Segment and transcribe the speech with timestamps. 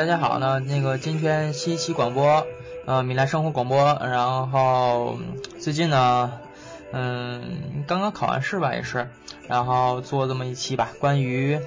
[0.00, 2.46] 大家好呢，那个今天新一期广播，
[2.86, 5.18] 呃，米兰生活广播，然后
[5.58, 6.40] 最近呢，
[6.90, 9.10] 嗯，刚刚考完试吧，也是，
[9.46, 11.60] 然后做这么一期吧，关于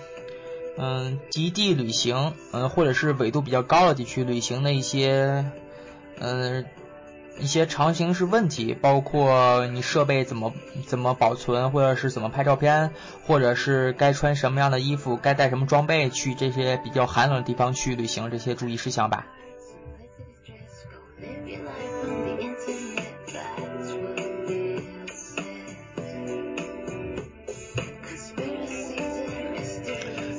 [0.79, 5.45] 嗯极地旅行，嗯，或者是纬度比较高的地区旅行的一些，
[6.19, 6.65] 嗯。
[7.39, 10.53] 一些常形式问题，包括你设备怎么
[10.87, 12.91] 怎么保存，或者是怎么拍照片，
[13.25, 19.25] 或者是该穿什么样的衣服，该带什么装备去这些比较寒冷的地方去旅行，这些注意事项吧。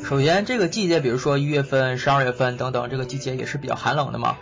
[0.05, 4.37] 首先，这个季节，比如说一月份、十二月份等等，这个季节也是比较寒冷的嘛。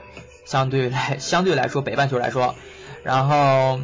[0.53, 2.55] 相对来 相对来说，北半球来说，
[3.03, 3.81] 然后，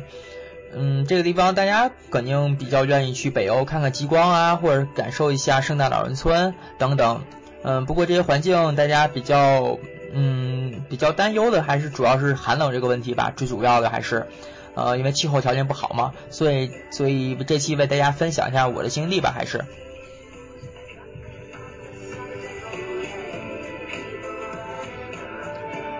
[0.74, 7.22] 嗯，这个地方大家肯定比较愿意去北欧看看极光啊，或者感受一下圣诞老人村等等。
[7.62, 9.78] 嗯，不过这些环境大家比较，
[10.12, 13.32] 嗯，比较担忧的还是主要是寒冷这个问题吧。
[13.34, 14.26] 最主要的还是，
[14.74, 19.64] 呃，因为气候条件不好嘛，所以所以这期为大家分享一下我的经历吧，还是。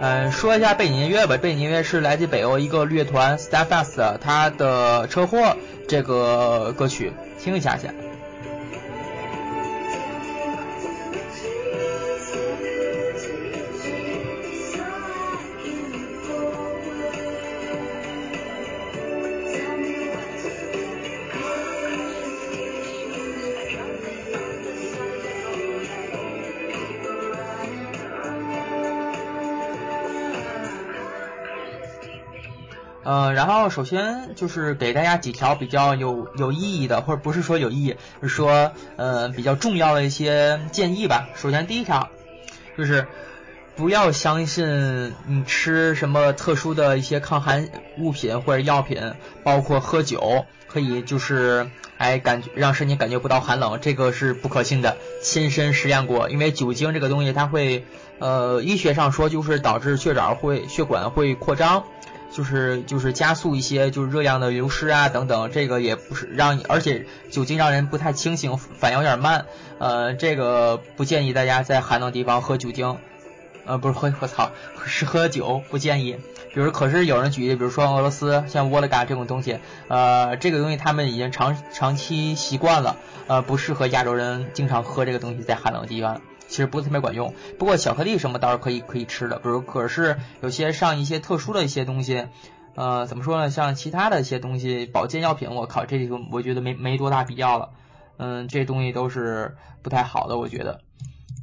[0.00, 1.36] 嗯，说一下背景音乐吧。
[1.36, 5.56] 背景音乐是来自北欧一个乐团 Starfast，他的车祸
[5.88, 8.08] 这个歌曲，听一下先。
[33.11, 41.30] 嗯，然后首先就是给大家几条比较有有意义的，或者不是说有意义，是说呃比较重要的一些建议吧。
[41.35, 42.11] 首先第一条
[42.77, 43.07] 就是
[43.77, 54.98] 不要相信你吃什么特殊的一些抗寒物品或者药品，包括喝酒可以就是哎感觉让身体感觉不到寒冷，这个是不可信的。
[55.23, 57.86] 亲身实验过，因为酒精这个东西它会
[58.18, 61.85] 呃医学上说就是导致血管会血管会扩张。
[62.30, 69.46] 就是就是加速一些就是热量的流失啊等等，这个也不是让你，而且酒精让人不太清醒，反应有点慢，
[69.78, 72.98] 呃，这个不建议大家在寒冷地方喝酒精，
[73.64, 74.50] 呃，不是喝，我操，
[74.86, 76.18] 是喝酒不建议。
[76.55, 82.96] 比如，可是有人举例，比如说俄罗斯像沃勒嘎这种东西，呃，这个东西他们已经长长期习惯了，
[83.27, 86.20] 呃，不适合亚洲人经常喝这个东西在寒冷地方。
[86.48, 92.27] 其实不是特别管用，不过巧克力什么倒是可以可以吃的，比如可是有些上一些特殊的一些东西，
[92.75, 93.51] 呃，怎么说呢？
[93.51, 97.70] 像其他的一些东西，保健药品，我靠，这个我觉得没没多大必要了，
[98.17, 100.81] 嗯，这东西都是不太好的，我觉得，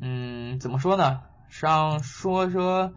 [0.02, 1.22] 嗯，怎么说呢？
[1.50, 2.92] 上说说，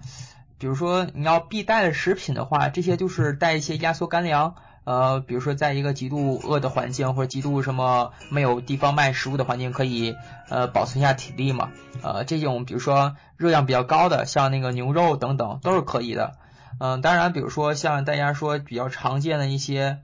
[0.58, 4.56] 比如说你要必带的食品的话，这些就是带一些压缩干粮。
[4.88, 10.16] 呃，比如说，在一个极度饿的环境，或者极度什么没有地方卖食物的环境，可以
[10.48, 11.72] 呃保存一下体力嘛。
[12.02, 16.38] 呃，这种比如说热量比较高的，像那个牛肉等等，都是可以的。
[16.80, 19.98] 嗯，当然，比如说像大家说比较常见的一些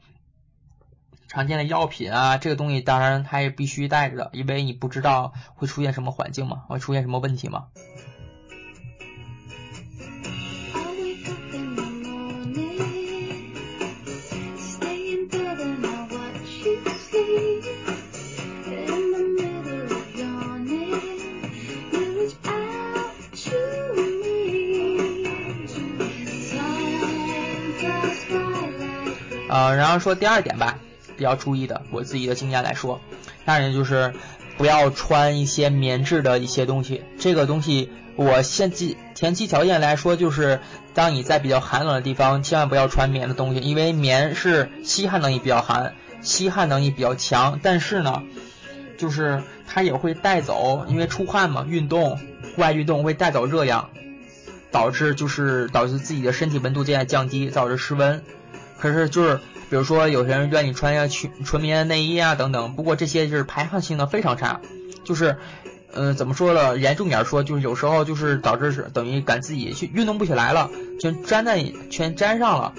[1.29, 7.69] 常见的药品啊，这个东西当然它也必须带着的，因为你不知道会出现什么环境嘛，会出现什么问题嘛。
[29.99, 30.79] 说第二点吧，
[31.17, 33.01] 比较注意的，我自己的经验来说，
[33.45, 34.13] 第二点就是
[34.57, 37.03] 不要穿一些棉质的一些东西。
[37.19, 40.61] 这个东西，我现期前期条件来说，就是
[40.95, 48.23] 当你在比较寒冷的地方，千万不要穿棉的东西，因为棉是吸汗能力比较寒，吸汗能力比较强，但是呢，
[48.99, 52.23] 就是它也会带走，因为出汗嘛，运动，户
[52.59, 53.91] 外运动会带走热量，
[54.71, 58.23] 导致就是导致自己的身体温度渐渐降低，导致失温。
[58.79, 59.41] 可是就是，
[59.71, 64.61] 比如说有些人愿意穿一下纯纯棉内衣啊等等，不过这些就是排汗性能非常差，
[65.05, 65.37] 就是，
[65.93, 66.79] 嗯，怎么说呢？
[66.79, 70.71] 严重点说，就是有时候就是导致是等于感自己去运动不起来了，
[71.01, 72.75] 全粘在全粘上了，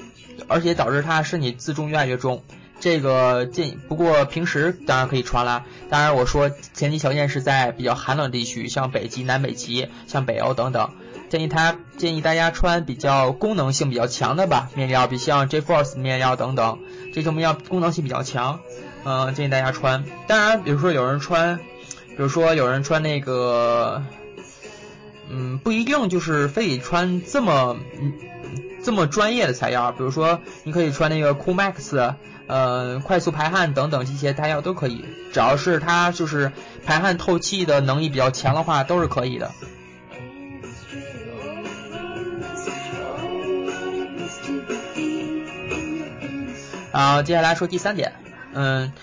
[0.48, 2.44] 而且导致他身体自重越来越重。
[2.80, 10.92] 这个建议不过平时当然可以穿啦，当然我说前提条件是在比较寒冷地区，像北极、南北极、像北欧等等。
[11.36, 16.80] 建议他建议大家穿比较功能性比较强的吧面料，比像 J-Force 面料等等，
[17.14, 18.62] 这种面料功能性比较强，
[19.04, 20.06] 嗯，建议大家穿。
[20.28, 24.02] 当然，比如说有人穿，比如说有人穿那个，
[25.30, 28.14] 嗯，不一定就是非得穿这么嗯
[28.82, 32.14] 这么专业的材料，比如说你可以穿那个 Coolmax，
[32.48, 35.04] 呃，快速排汗等等这些材料都可以，
[35.34, 36.54] 只要是它就是
[36.86, 39.52] 排汗透气的能力比较强的话，都是可以的。
[46.96, 48.14] 啊，接下来说第三点，
[48.54, 48.94] 嗯，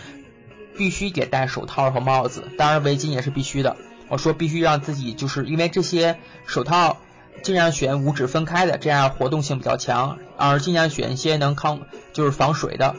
[0.79, 3.77] 必须得戴手套和帽子，当然围巾也是必须的。
[4.09, 6.97] 我说必须让自己就是因为这些手套
[7.43, 11.83] 尽量选五指分开的，这样活动性比较强，而尽量选一些能抗
[12.15, 12.94] 就是防水的。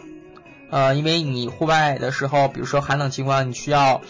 [0.69, 4.01] 呃，因为你户外的时候，比如说寒冷情况，你需要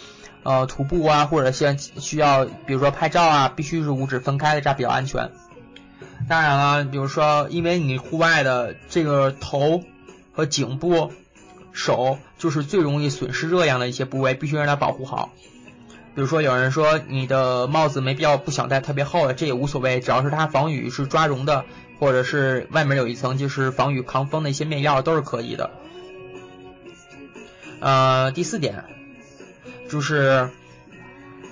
[0.44, 5.30] 呃徒步啊，或者像需要比如说拍照啊，必须是五指分开的，这样比较安全。
[6.28, 9.82] 当然了，比如说因为你户外的这个头。
[10.34, 11.12] 和颈部、
[11.72, 15.32] 手就是最容易损失热量的一些部位，必须让它保护好。
[16.16, 21.66] 比如说，有人说你的帽子没必要不想戴特别厚的，这也无所谓，只要是它防雨是抓绒的，
[22.00, 25.72] 或者是外面有一层就是防雨抗风的一些面料都是可以的。
[27.80, 28.84] 呃，第四点
[29.90, 30.50] 就是，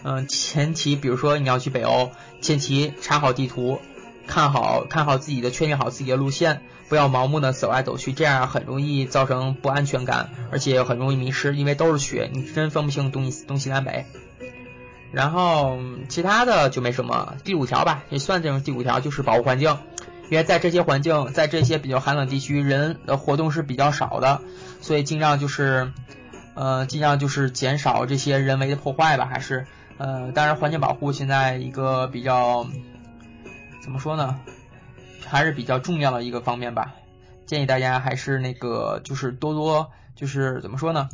[0.04, 2.12] 嗯，前期比如说你要去北欧，
[2.42, 3.80] 前期查好地图。
[4.28, 6.62] 看好看好自己的，确定好自己的路线，
[6.92, 14.06] 不要盲目的走来走去，这样很容易造成不安全感，而且很容易迷失，因为都是雪，你真分不清东西东西南北。
[15.14, 15.80] 然后
[16.10, 17.36] 其他的就没什么。
[17.46, 19.78] 第五条吧，也算这种第五条，就是保护环境，
[20.30, 24.42] 因为在这些环境，在这些比较寒冷地区，人的活动是比较少的，
[24.82, 25.94] 所以尽量就是，
[26.56, 29.66] 呃，尽量就是减少这些人为的破坏吧，还是，
[29.98, 32.68] 呃，当然环境保护现在一个比较。
[33.82, 34.42] 怎么说呢？
[35.32, 36.94] 还是比较重要的一个方面吧。
[37.46, 41.08] 建议大家还是那个，就是多多，就是怎么说呢？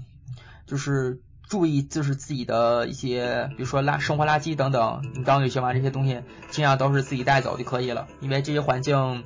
[0.66, 6.20] 就是注意，就是自己的一些，比如说垃生活垃圾等等，你刚旅行完这些东西，
[6.50, 9.24] 尽量都是自己带走就可以了，因为这些环境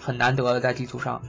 [0.00, 1.20] 很难得在地图上。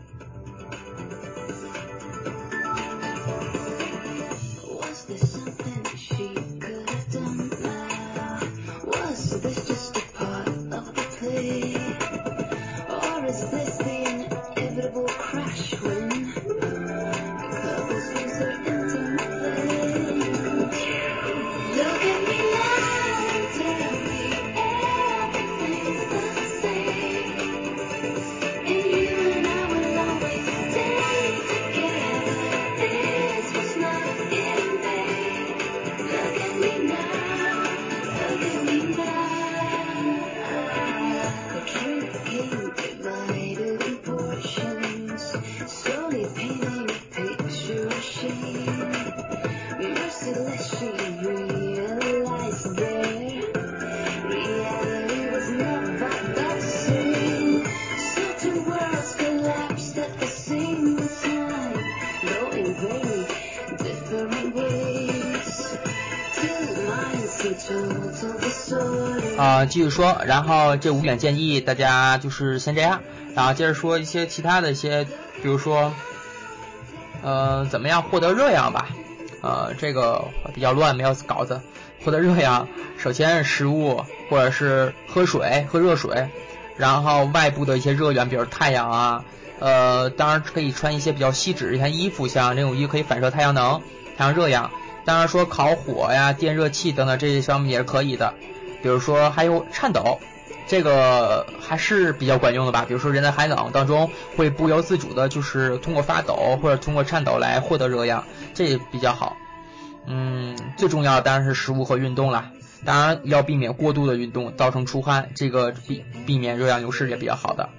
[69.75, 73.01] 继续说，然后这五点建议大家就是先这样，
[73.35, 75.91] 然后接着说一些其他的一些，比如说，
[77.21, 78.87] 呃，怎么样获得热量吧？
[79.41, 81.59] 呃，这个比较乱，没有稿子。
[82.05, 86.29] 获得热量，首先食物或者是喝水，喝热水，
[86.77, 89.25] 然后外部的一些热源，比如太阳啊，
[89.59, 93.81] 呃，当然可以穿一些比较锡纸一些衣服，像这种衣可以反射太阳能、
[94.15, 94.71] 太阳热量。
[95.03, 98.33] 当然说烤火呀、电热器等等这些方面也是可以的。
[98.85, 100.19] 比如说还有颤抖，
[100.67, 102.85] 这个还是比较管用的吧。
[102.87, 108.23] 比如说人在寒冷当中会不由自主的，就是通过发抖或者通过颤抖来获得热量，
[108.53, 109.37] 这也比较好。
[110.05, 112.51] 嗯，最重要的当然是食物和运动啦，
[112.85, 117.69] 当然要避免过度的运动造成出汗，这个避避免热量流失也比较好的。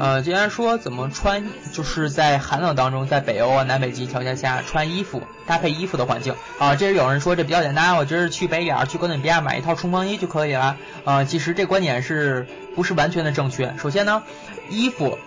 [0.00, 11.24] 呃，既然说怎么穿，就是在寒冷当中，在北欧啊、南北极条件下穿衣服，搭配衣服的环境啊，这是有人说这比较简单，我就是去北点去哥伦比亚买一套冲锋衣就可以了啊。
[11.24, 13.74] 其实这观点是不是完全的正确？
[13.76, 14.22] 首先呢，
[14.70, 15.18] 衣服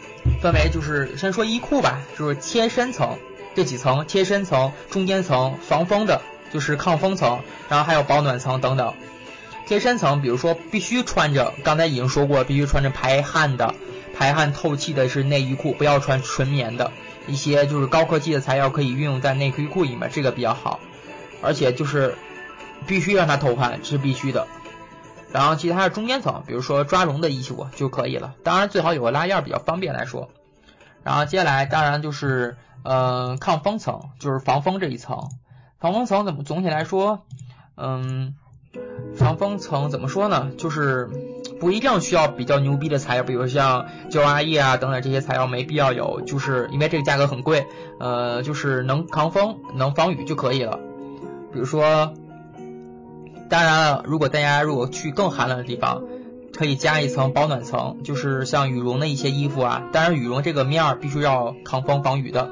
[0.41, 3.17] 分为就是先说衣裤吧，就是贴身层
[3.53, 6.21] 这几层，贴身层、中间层、防风的，
[6.53, 8.93] 就是抗风层，然后还有保暖层等等。
[9.67, 13.75] 贴身层，比如说必须穿着，刚才已经说过，必须穿着排汗的。
[14.13, 16.91] 排汗透气的是内衣裤，不要穿纯棉的，
[17.27, 20.80] 一些就是高科技的材料可以运用在内衣裤里面，这个比较好。
[21.41, 22.15] 而且就是
[22.86, 24.48] 必须让它透汗，这是必须的。
[25.32, 28.36] 然后其他的中间层，比如说抓绒的衣服就可以了。
[28.44, 30.30] 当然最好有个拉链比较方便来说。
[31.03, 35.30] 然后接下来当然就是呃抗风层，就是防风这一层。
[35.80, 37.24] 防风层怎么总体来说，
[37.75, 38.36] 嗯，
[39.15, 40.51] 防风层怎么说呢？
[40.60, 41.10] 就是
[41.62, 47.68] 不一定需要比较牛逼的材料，比如像胶阿液啊等等这些材料没必要有，就是因为这个价格很贵，
[48.00, 50.77] 呃，就是能抗风能防雨就可以了。
[51.53, 52.12] 比如说。
[53.50, 56.03] 当然了，如果大家如果去更寒冷的地方，
[56.58, 59.84] 可以加一层保暖层，就是像羽绒的一些衣服啊。
[59.91, 62.50] 当然，羽绒这个面儿必须要抗风防雨的，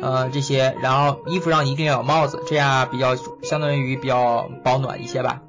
[0.00, 0.74] 呃，这些。
[0.80, 5.42] 然后衣服上一定要有帽子，这样比较相当于比较保暖一些吧。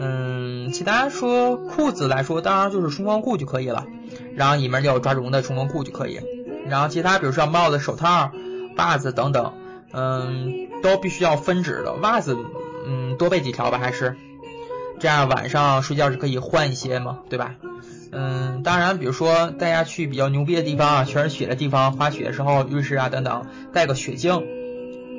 [0.00, 3.86] 嗯，其他说裤子来说，当然就是冲锋裤就可以了，
[4.34, 6.20] 然后里面要有抓绒的冲锋裤就可以。
[6.66, 8.32] 然后其他比如说帽子、手套、
[8.76, 9.52] 袜子等等，
[9.92, 12.36] 嗯，都必须要分指的袜子。
[12.86, 14.16] 嗯，多备几条吧，还是
[14.98, 17.56] 这样，晚上睡觉是可以换一些嘛，对吧？
[18.10, 24.40] 嗯，当然，比如说大家去比较牛逼的地方啊，全是雪的地方，滑雪的时候，浴室啊等等，带个雪镜，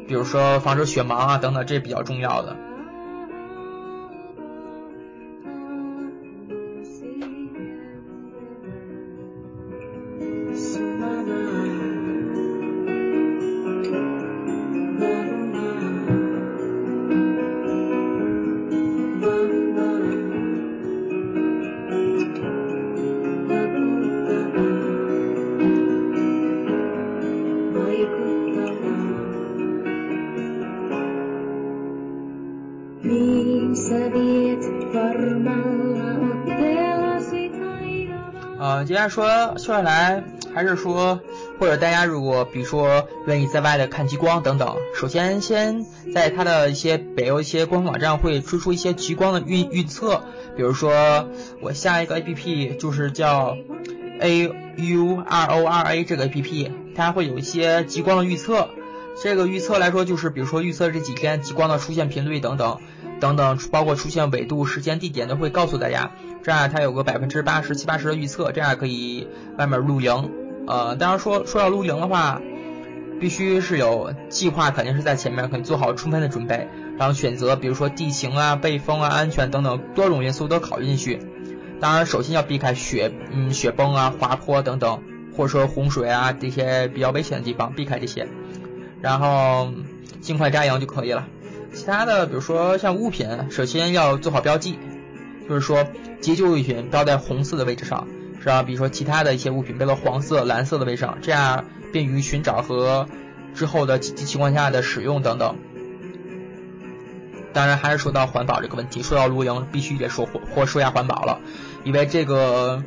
[0.07, 2.57] 比如说防止雪盲啊等等，这比较重要的。
[39.61, 40.23] 算下来，
[40.55, 41.19] 还是说，
[41.59, 50.23] 或者大家如果比如说愿意在外的看极光等等，首先先在它的一些北欧一些官方网站会推出一些极光的预预测，
[50.57, 51.29] 比如说
[51.61, 53.55] 我下一个 A P P 就是叫
[54.19, 58.69] A U R O R A 这个 A P P，它会有一些极光的预测。
[59.23, 62.79] 这个预测来说就是，比如说预测这几天极光的出现频率等等
[63.19, 66.11] 等等，包括出现纬度、时间、地点都会告诉大家。
[66.41, 69.27] 这样它有个百分之八十七八十的预测，这样可以
[69.59, 70.31] 外面露营。
[70.67, 72.41] 呃，当然说说要露营的话，
[73.19, 81.19] 必须是有计划，肯定是在前面，可以做好充分的准备，然后选择比如说地形啊、背风啊、安全等等多种因素都考虑进去。
[81.79, 85.03] 当然，首先要避开雪，嗯，雪崩啊、滑坡等等，
[85.37, 88.27] 或者说洪水啊这些比较危险的地方，避开这些，
[89.01, 89.71] 然后
[90.21, 91.27] 尽快扎营就可以了。
[91.73, 94.77] 其他的，比如说像物品，首先要做好标记，
[95.47, 95.85] 就是说。
[96.21, 98.07] 急救物品标在红色的位置上，
[98.39, 98.61] 是吧？
[98.61, 103.07] 比如说其他的一些物品标到黄色、蓝色的位置上，这样便于寻找和
[103.55, 105.55] 之后的紧急情况下的使用等等。
[107.53, 111.39] 当然，还是说到环保这个问题，说到露营，必须得说或或说下环保了，
[111.85, 112.83] 因为这个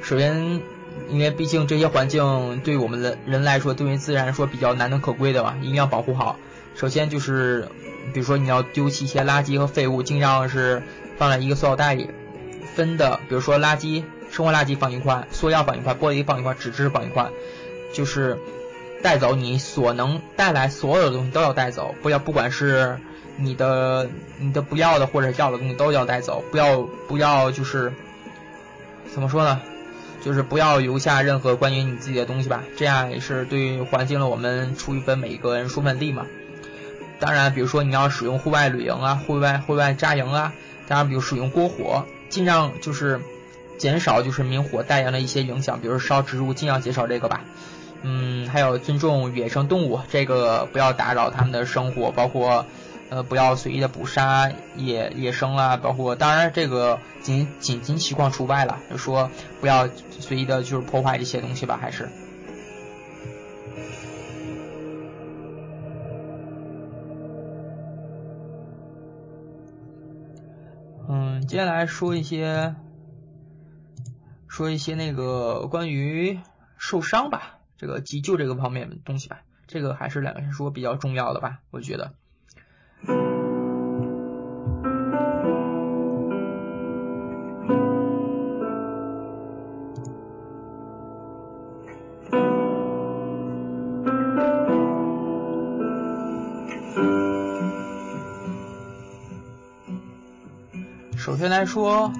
[0.00, 0.62] 首先，
[1.08, 6.38] 因为毕竟这些环境对我们的人来说，对于自然说比较难能可贵的吧，一定要保护好。
[6.74, 7.68] 首先就是，
[8.12, 10.82] 比如说你要丢弃一些垃圾和废物，尽量是
[11.16, 12.10] 放在一个塑料袋里。
[12.74, 17.28] 分的，比如说垃圾，生活垃圾放一块，塑料放一块，玻璃放一块，纸质放一块，
[17.92, 18.38] 就是
[19.02, 23.00] 带走你所能带来所有的东西都要带走，不要不管是
[23.36, 27.92] 你的你的不要的或者要的东西都要带走，不要不要就是
[29.12, 29.60] 怎么说呢？
[30.28, 36.26] 就是不要留下任何关于你自己的东西吧，这样也是对于环境的我们出一份每一个人出份力嘛。
[37.18, 40.52] 当然，比如说你要使用户外旅行啊，户外户外扎营啊，
[40.86, 42.04] 当然比如使用篝火。
[42.28, 43.22] 尽量就是
[43.78, 47.40] 减少就是明火带来的一些影响，比如烧植物，尽量减少这个吧。
[48.02, 52.66] 嗯，还有尊重野生动物，这个不要打扰他们的生活，包括
[53.10, 62.08] 呃不要随意的捕杀野野生啊，包括当然这个紧紧急情况除外了，就说不要随意的就是破坏这些东西吧，还是。
[71.10, 72.74] 嗯接下来说一些，
[74.48, 76.38] 说一些那个关于
[76.76, 82.12] 受伤吧，这个急救这个方面的东西吧，这个还是两个人说比较重要的吧，我觉得。
[101.16, 102.10] 首先来说，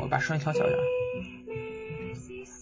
[0.00, 0.76] 我把声音调小点。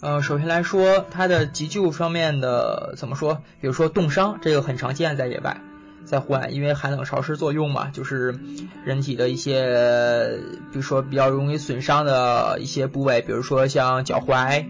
[0.02, 3.42] 呃，首先来说，它的急救方面的怎么说？
[3.61, 5.61] 比如说冻伤，这个很常见在野外，
[6.10, 8.38] 再换，因为寒冷潮湿作用嘛，就是
[8.84, 10.40] 人体的一些，
[10.72, 14.66] 比如说比较容易损伤的一些部位，比如说像脚踝、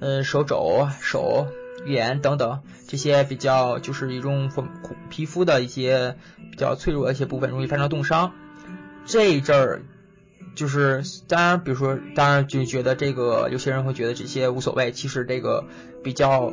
[0.00, 1.46] 呃手肘、手、
[1.86, 4.50] 脸等等这些比较就是一种
[5.08, 6.16] 皮肤的一些
[6.50, 8.32] 比较脆弱的一些部分，容易发生冻伤。
[9.06, 9.82] 这一阵儿。
[10.54, 14.92] 就是当然，比如说，当然就觉得这个有些人会觉得这些无所谓。
[14.92, 15.64] 其实这个
[16.04, 16.52] 比较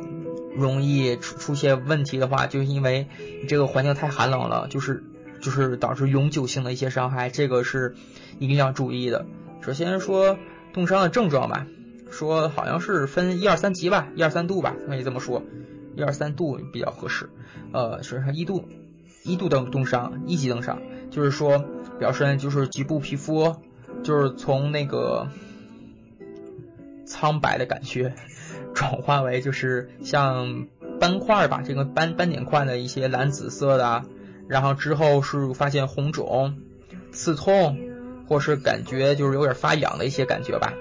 [0.60, 3.08] 容易出出现问题的话，就是因为
[3.42, 5.02] 你这个环境太寒冷了，就是
[5.40, 7.94] 就是导致永久性的一些伤害，这个是
[8.38, 9.26] 一定要注意的。
[9.60, 10.38] 首先说
[10.72, 11.66] 冻伤的症状吧，
[12.10, 15.42] 说好像是分一二三级吧，一二三度吧，可以这么说，
[15.96, 17.30] 一二三度比较合适。
[17.72, 18.68] 呃，首先一度
[19.24, 21.64] 一度的冻伤，一级冻伤，就是说
[21.98, 23.56] 表示就是局部皮肤。
[24.02, 25.28] 就是从那个
[27.04, 28.14] 苍白的感觉
[28.74, 30.66] 转化为就是像
[30.98, 34.04] 斑块吧，这个斑斑点块的一些蓝紫色的，
[34.48, 36.56] 然后之后是发现红肿、
[37.12, 37.78] 刺痛，
[38.26, 40.72] 或是感觉就是有点发痒的一些感觉吧。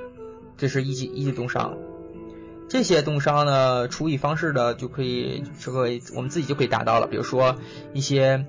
[0.57, 1.77] 这是一级一级冻伤。
[2.67, 7.55] 这些冻伤呢，处理方式的就可以这个我们自己就可以达到了，比如说
[7.93, 8.45] 一些。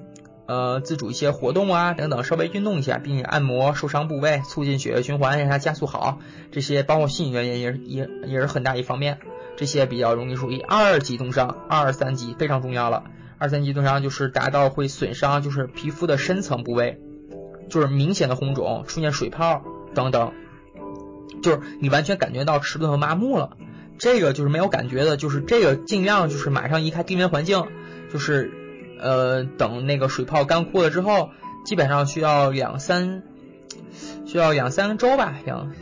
[0.50, 6.18] 呃，自主一些活动啊，等等，稍微运动一下，并且按摩受伤部位，促进血液循环，让它加速好。
[6.50, 9.20] 这些包括心理原因也也也是很大一方面。
[9.56, 13.04] 这些比较容易属于二级冻伤，二三级非常重要了。
[13.38, 16.98] 二三级冻伤就是达到会损伤，就是皮肤的深层部位，
[17.68, 19.62] 就是明显的红肿，出现水泡
[19.94, 20.32] 等等，
[21.44, 23.56] 就是你完全感觉到迟钝和麻木了。
[24.00, 27.68] 这个就是没有感觉的，就是这个尽量就是马上移开低温环境，
[28.12, 28.56] 就是。
[29.00, 31.30] 呃，等那个水泡干枯了之后，
[31.64, 33.22] 基本上需要两三，
[34.26, 35.72] 需要两三周吧，两，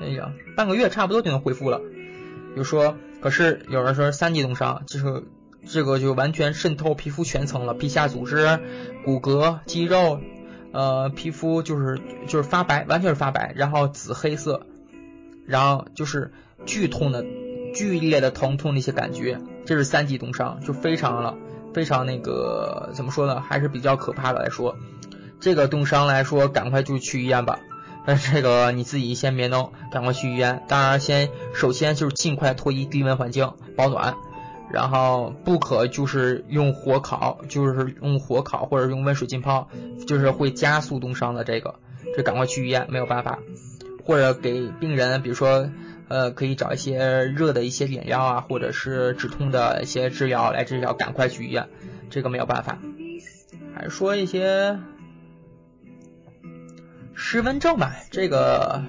[0.00, 1.78] 哎呀，半个月差不多就能恢复了。
[1.78, 5.24] 比如说，可是有人说三级冻伤，就是
[5.66, 8.60] 这个就完全渗透皮肤全层了，皮下组织、
[9.04, 10.20] 骨骼、肌肉，
[10.72, 14.66] 呃，皮肤就是就是发白，完全是发白，然后紫黑色，
[15.46, 16.32] 然后就是
[16.64, 17.24] 剧痛的、
[17.74, 21.36] 剧烈的疼痛的一些感觉，这是三级冻伤，就非常了。
[21.76, 24.76] 非常那个怎么说呢，还是比较可怕的来说，
[25.40, 27.58] 这个冻伤来说，赶快就去医院吧。
[28.06, 30.62] 但这个你自己先别弄，赶快去医院。
[30.68, 34.14] 当然，先首先就是尽快脱离低温环境，保暖。
[34.70, 39.68] 然后不可就是用火烤，就是用火烤或者用温水浸泡，
[40.06, 41.44] 就是会加速冻伤的。
[41.44, 41.74] 这个，
[42.16, 43.38] 这赶快去医院，没有办法。
[44.02, 45.68] 或者给病人，比如说。
[46.08, 51.68] 呃，可以找一些热的一些点药啊，或者是止痛的一些治疗来治疗，赶快去医院。
[52.10, 52.78] 这个没有办法。
[53.74, 54.78] 还是说一些
[57.14, 58.84] 湿温症吧，这个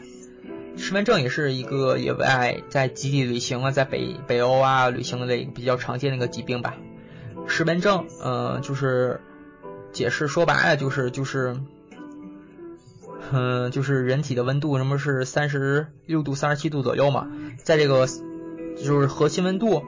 [0.77, 6.75] 湿温症也是一个野外在基地旅行啊，在北北欧啊旅行的一个比较常见的一个疾病吧。
[7.47, 9.21] 湿温症，嗯，就是
[9.91, 11.57] 解释说白了就是就是。
[13.31, 17.27] 嗯，就是人体的温度，什么是三十六度、三十七度左右嘛？
[17.57, 18.07] 在这个
[18.77, 19.83] 就是核心温度，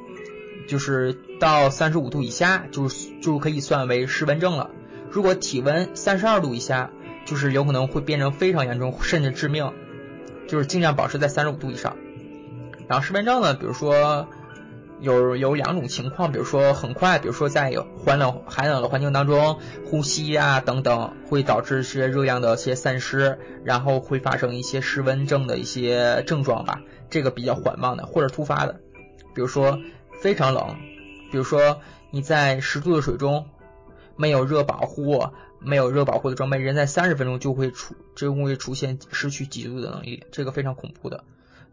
[0.67, 2.88] 就是到三十五度以下，就
[3.21, 4.69] 就可以算为失温症了。
[5.10, 6.91] 如果体温三十二度以下，
[7.25, 9.71] 就是有可能会变成非常严重，甚至致命。
[10.47, 11.95] 就是尽量保持在三十五度以上。
[12.88, 14.28] 然后失温症呢，比如说。
[15.02, 17.72] 有有两种情况，比如说很快，比如说在
[18.06, 26.82] 寒冷寒冷的环境当中呼吸啊等等，会导致一些热量的一些散失，然后会发生一些失温症的一些症状吧。
[27.10, 28.82] 这个比较缓慢的或者突发的，
[29.34, 29.80] 比如说
[30.22, 30.76] 非常冷，
[31.32, 31.80] 比如说
[32.12, 33.48] 你在十度的水中
[34.18, 41.24] 没有热保护，没有热保护的装备，人在三十分钟就会出就会出现失去急救的能力，这个非常恐怖的。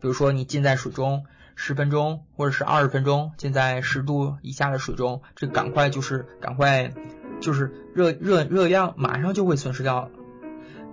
[0.01, 1.25] 比如说你浸在水中。
[1.57, 6.93] 十分钟或者是二十分钟浸在十度以下的水中，这赶快就是赶快
[7.41, 10.11] 就是热热热量马上就会损失掉了，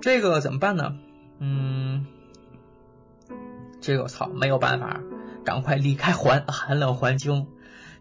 [0.02, 0.96] 这个怎么办呢？
[1.38, 2.08] 嗯，
[3.82, 5.02] 这个我操没有办法，
[5.46, 7.46] 赶快离开环寒冷环境，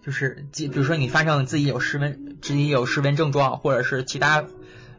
[0.06, 4.44] 就是比比如说你发现自己有失温，自己有失温症状，或者是其他。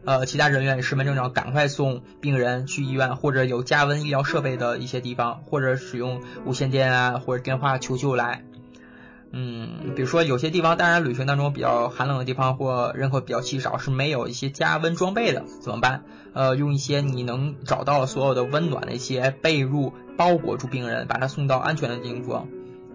[0.05, 8.43] 呃，其他人员失温症状，赶快送病人去医院，或者有加温医疗设备的一些地方，或者使用无线电啊，或者电话求救来。
[9.31, 16.03] 嗯，比如说有些地方，当然旅行当中比较寒冷的地方或人口比较稀少，是没有一些加温装备的，怎么办？
[16.33, 22.47] 呃，用一些你能找到所有的温暖的一些被褥包裹住病人，把他送到安全的地方，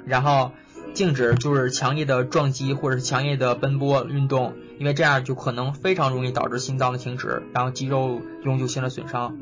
[0.04, 0.52] 然后。
[0.94, 9.36] 静止就是强烈的撞击或者是强烈的奔波运动，因为这样就可能非常容易导致心脏的停止，然后肌肉永久性的损伤。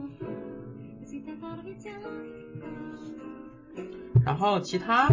[4.24, 5.08] 然后其他，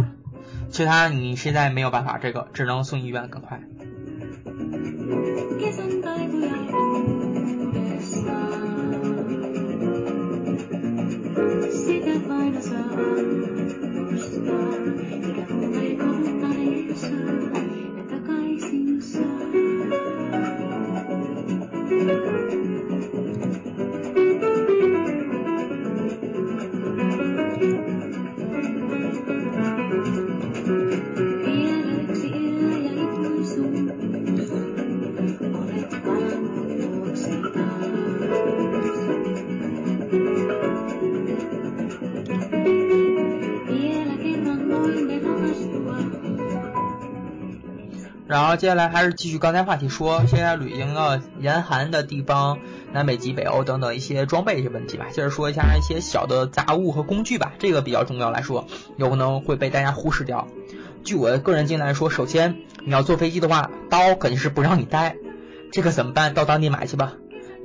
[0.70, 3.62] 其他你现在没有办法，这个只能送医院更快。
[48.64, 52.60] 接下来还是继续刚才话题说，现在旅行到严寒的地方，
[52.94, 55.08] 南北极、北欧等等一些装备一些问题吧。
[55.12, 60.48] 接着说一下一些小的杂物和工具吧，这个比较重要来说，有可能会被大家忽视掉。
[61.04, 65.18] 据我个人经验来说，首先你要坐飞机的话，刀肯定是不让你带，
[65.74, 66.34] 这个怎么办？
[66.34, 67.16] 到当地买去吧，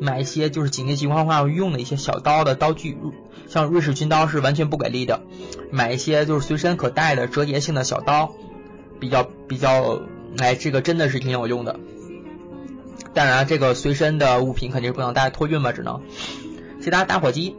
[0.01, 2.99] 买一些就是紧急情况下用的一些小刀的刀具，
[3.47, 5.23] 像瑞士军刀是完全不给力的，
[5.71, 8.35] 买一些就是随身可带的折叠性的小刀，
[8.99, 10.01] 比较比较。
[10.37, 11.81] 哎，这个真的是挺有用的。
[13.15, 16.03] 当然，这个随身的物品肯定是不能带，托运嘛，只能。
[16.81, 17.57] 其他打火机，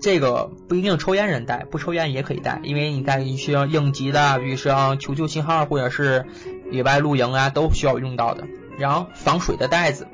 [0.00, 6.26] 这个不一定抽烟人带，不抽烟也可以带，因为你带需要应急的，比如说求救信号或者是
[6.70, 8.46] 野外露营啊，都需要用到的。
[8.78, 10.06] 然后防水的袋子，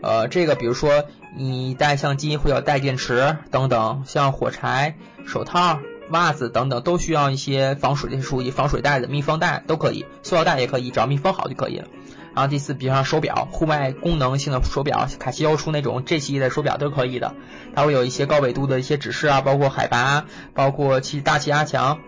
[0.00, 1.04] 呃，这个比如说
[1.36, 5.80] 你带相机会有带电池等等，像火柴、手套。
[6.10, 11.86] 袜子等等都需要一些防水的，属于防水袋子、密封袋都可以，塑料袋也可以，只要密封好就可以了。
[12.34, 17.34] 然后第四，比如像手表，户外功能性的手表，卡西欧出那种这系列的手表都可以的。
[17.74, 21.98] 它会有一些高纬度的一些指示啊，包括海拔，包括气大气压强，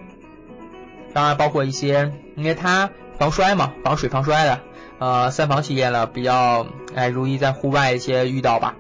[1.13, 4.61] 当然包括一些，因为它防摔嘛，防水防摔的，
[5.01, 8.77] 呃，三防系列的比较哎容易在户外一些遇到吧。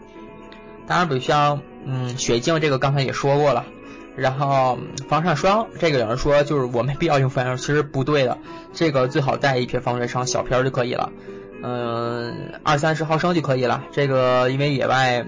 [0.86, 3.64] 当然，比如像嗯雪镜这个刚才也说过了。
[4.16, 8.38] 然后防晒霜，这个有人说就是我没必要用防晒霜，其实不对的，
[8.72, 11.12] 这个最好带一瓶防晒霜，小瓶就可以了，
[11.62, 13.84] 嗯，二三十毫升就可以了。
[13.92, 15.26] 这个因为野外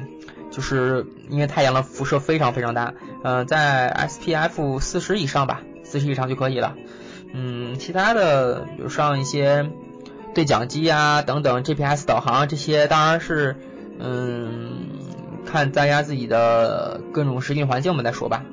[0.50, 2.92] 就是因为太阳的辐射非常非常大，
[3.24, 6.74] 嗯，在 SPF 四十以上吧，四十以上就可以了。
[7.32, 9.70] 嗯，其他的比如上一些
[10.34, 13.56] 对讲机啊等等 GPS 导航这些，当然是
[13.98, 14.88] 嗯
[15.46, 18.44] 看大家自己的各种实际环境我们再说吧。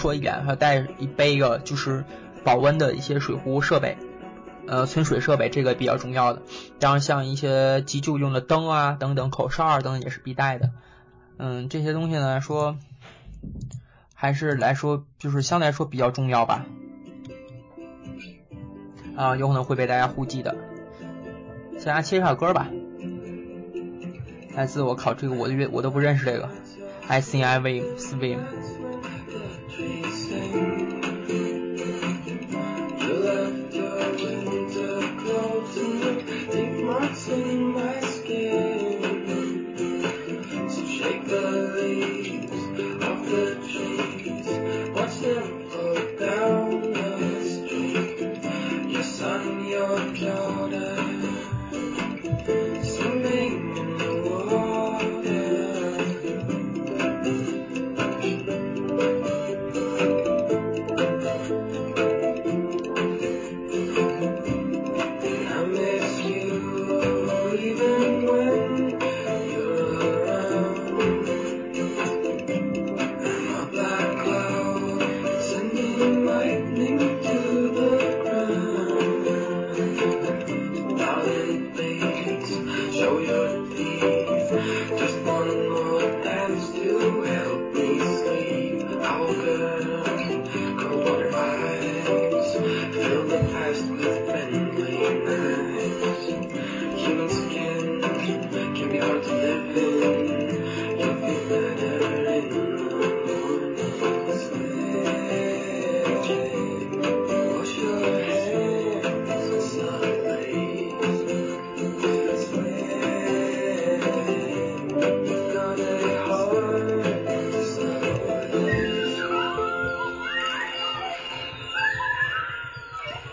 [0.00, 2.04] 说一点，还要带一背一个就是
[2.42, 3.98] 保温的一些水壶设备，
[4.66, 6.42] 呃，存水设备这个比较重要的。
[6.78, 10.70] 当然，像一些急救用的灯啊等等，口哨啊等等也是必带的。
[11.36, 12.76] 嗯，这些东西呢说，
[14.14, 16.64] 还是来说就是相对来说比较重要吧。
[19.16, 20.56] 啊，有可能会被大家忽记的。
[21.78, 22.68] 先来切一首歌吧，
[24.54, 26.48] 来自我靠这个我的乐我都不认识这个
[27.06, 28.38] ，I think I will swim。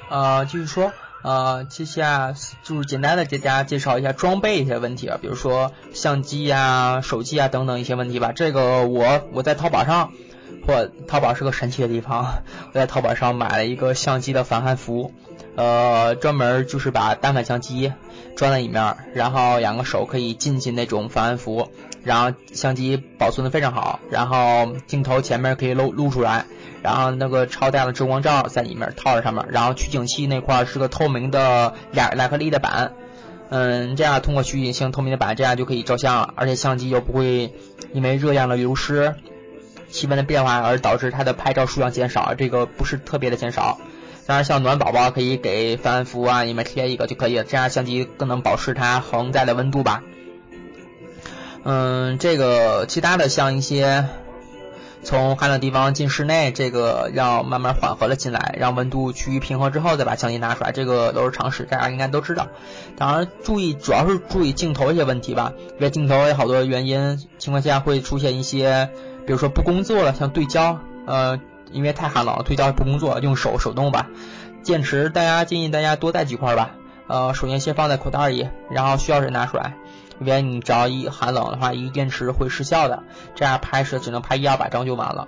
[0.10, 0.94] 呃，继续说，
[1.24, 8.32] 呃，接下就是简单的给大家介绍一下装备一些问题啊，比如说相机呀、手机啊等等一些问题吧。
[8.34, 10.12] 这个我我在淘宝上，
[10.66, 12.42] 或淘宝是个神奇的地方，
[12.72, 15.12] 我在淘宝上买了一个相机的防寒服，
[15.58, 17.92] 呃，专门就是把单反相机
[18.36, 21.72] 装在里面，然后两个手可以进去那种防寒服，
[22.04, 26.46] 然后相机保存的非常好，然后镜头前面可以露露出来。
[26.84, 32.94] 然后那个超大的遮光罩在里面套在上面，然后取景器那块是个透明的亚亚克力的板，
[33.50, 37.52] 嗯，这样通过取景性透明的板，这样就可以照相了，而且相机又不会
[37.94, 39.16] 因为热量的流失、
[39.90, 43.80] 气温的变化而导致它的拍照数量减少，这个不是特别的减少。
[44.28, 50.04] 当然，像暖宝宝可以给帆服啊里面贴一个就可以了，这样相机更能保持它恒在的温度吧。
[51.64, 54.06] 嗯，这个其他的像一些。
[55.04, 62.48] 从寒冷地方进室内，这个要慢慢缓和了进来，让温度趋于平和之后再把相机拿出来，这个都是常识，大家应该都知道。
[62.98, 68.90] 当然，注意主要是注意镜头一些问题吧，因为镜头有好多原因情况下会出现一些，
[69.26, 71.40] 比如说不工作了，像对焦，呃，
[71.72, 74.10] 因为太寒冷了，对焦不工作，用手手动吧。
[74.64, 76.72] 电池，大家建议大家多带几块吧，
[77.08, 79.76] 呃，首先先放在口袋里，然后需要时拿出来。
[80.20, 83.04] 因为你只要一寒冷的话，一个电池会失效的，
[83.36, 85.28] 这样拍摄只能拍一二百张就完了。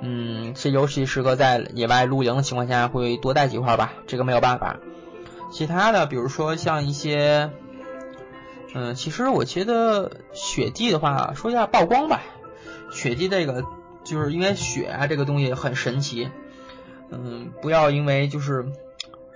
[0.00, 4.78] 嗯，这尤其适合在野外露营的情况下，会多带几块吧，这个没有办法。
[5.52, 7.50] 其他的，比如说像一些，
[8.74, 12.22] 嗯，其实我觉得雪地的话，说一下曝光吧。
[12.90, 13.64] 雪地这个，
[14.04, 16.30] 就是因为雪啊这个东西很神奇，
[17.10, 18.72] 嗯，不要因为就是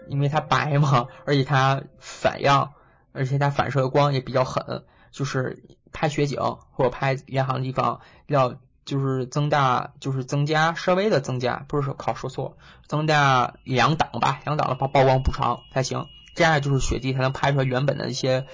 [0.08, 2.72] 因为它白嘛，而且它反样。
[3.18, 6.38] 而且它反射的光也比较狠，就是拍雪景
[6.72, 18.44] 或者拍严寒的地方，要就是增大，就是增加稍微的增加，不是说靠说错，增加两档吧，两档的曝曝光补偿才行，这样就是雪地才能拍出来原本的一些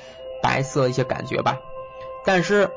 [0.44, 1.58] 白色一些感觉吧。
[2.24, 2.70] 但是。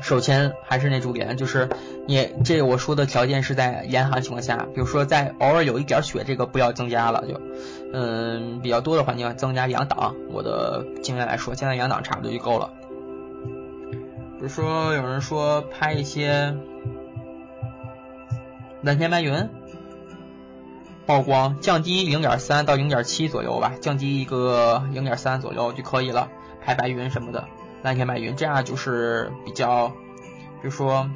[0.00, 1.68] 首先还是那主点，就是
[2.06, 7.40] 你这我说的条件是在严寒情况下，比如说在偶尔有一点雪，这个不要增加了，就
[7.92, 10.14] 嗯比较多的环境增加两档。
[10.30, 12.70] 我的经验来说，现在两档差不多就够了。
[14.36, 16.54] 比如说有人说拍一些
[18.82, 19.48] 蓝天白云，
[21.06, 26.28] 曝光降低零点三到零点七左右吧，降低一个零点三左右就可以了，
[26.60, 27.44] 拍白云什么的。
[27.84, 31.10] 蓝天白云，这样就是比较，比如说，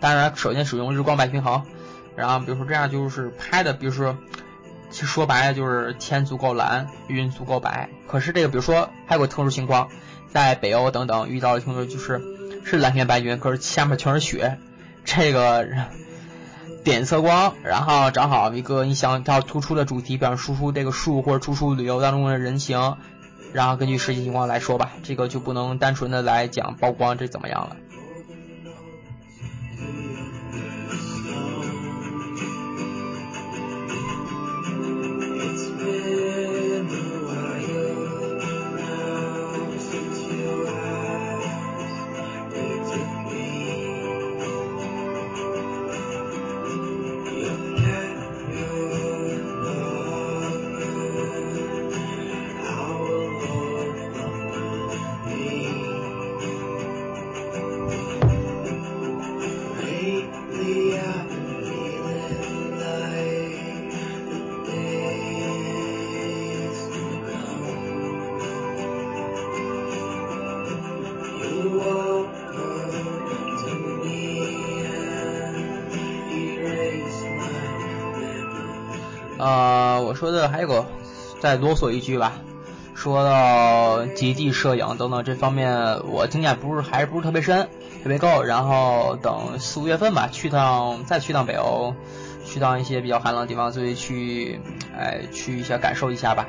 [0.00, 1.62] 当然首先使用日光白平衡，
[2.16, 4.16] 然后比如说这样就是拍的，比如说，
[4.90, 7.88] 其实说白了就是天足够蓝，云足够白。
[8.08, 9.90] 可是这个比如说还有个特殊情况，
[10.28, 12.20] 在北欧等等遇到的情况就是
[12.64, 14.58] 是蓝天白云，可是下面全是雪，
[15.04, 15.68] 这个
[16.82, 22.96] 点色光，然后找好一个你想要突出的主题，比方输出这个树或者突出旅游当中的人形。
[23.54, 27.76] 然后根据实际情况来说吧，这个就不能单纯的来讲曝光这怎么样了。
[79.44, 80.86] 呃，我说的还有个，
[81.38, 82.32] 再啰嗦一句吧。
[82.94, 87.68] 说到极地摄影等等这方面，我经验不是还是不是特别深，
[88.02, 88.42] 特别够。
[88.42, 91.94] 然后等四五月份吧，去趟再去趟北欧，
[92.46, 94.58] 去趟一些比较寒冷的地方，所以去，
[94.96, 96.48] 哎，去一下感受一下吧。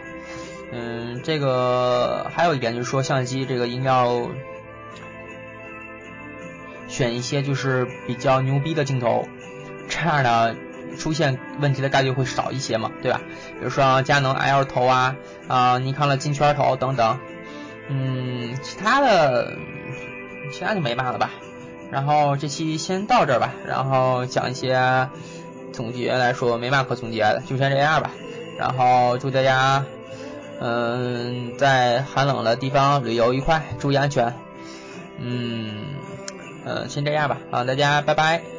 [0.71, 4.29] 嗯，这个还有一点就是说，相机这个一定要
[6.87, 9.27] 选一些就是比较牛逼的镜头，
[9.89, 10.55] 这样呢。
[10.97, 13.21] 出现问题的概率会少一些嘛，对吧？
[13.59, 15.15] 比如说佳能 L 头啊，
[15.47, 17.19] 啊，尼康的金圈头等等，
[17.89, 19.53] 嗯，其他的，
[20.51, 21.31] 其他就没嘛了吧。
[21.91, 25.09] 然后这期先到这儿吧，然后讲一些
[25.71, 28.11] 总结来说没嘛可总结的，就先这样吧。
[28.57, 29.85] 然后祝大家，
[30.59, 34.33] 嗯，在寒冷的地方旅游愉快，注意安全。
[35.19, 35.85] 嗯，
[36.65, 38.54] 呃，先这样吧，啊，大家拜拜。